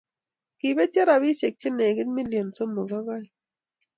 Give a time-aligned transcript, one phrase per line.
[0.57, 3.29] Kibetyo robishe che legit milionit sosom ak oeng.